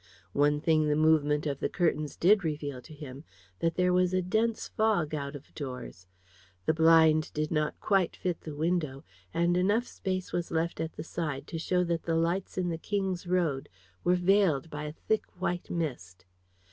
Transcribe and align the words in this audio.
One 0.33 0.59
thing 0.61 0.87
the 0.87 0.95
movement 0.95 1.45
of 1.45 1.59
the 1.59 1.69
curtains 1.69 2.15
did 2.17 2.43
reveal 2.43 2.81
to 2.81 2.91
him, 2.91 3.23
that 3.59 3.75
there 3.75 3.93
was 3.93 4.15
a 4.15 4.23
dense 4.23 4.67
fog 4.67 5.13
out 5.13 5.35
of 5.35 5.53
doors. 5.53 6.07
The 6.65 6.73
blind 6.73 7.31
did 7.35 7.51
not 7.51 7.79
quite 7.79 8.15
fit 8.15 8.41
the 8.41 8.55
window, 8.55 9.03
and 9.31 9.55
enough 9.55 9.85
space 9.85 10.33
was 10.33 10.49
left 10.49 10.79
at 10.81 10.93
the 10.93 11.03
side 11.03 11.45
to 11.49 11.59
show 11.59 11.83
that 11.83 12.01
the 12.01 12.15
lights 12.15 12.57
in 12.57 12.69
the 12.69 12.79
King's 12.79 13.27
Road 13.27 13.69
were 14.03 14.15
veiled 14.15 14.71
by 14.71 14.85
a 14.85 14.91
thick 14.93 15.23
white 15.39 15.69
mist. 15.69 16.25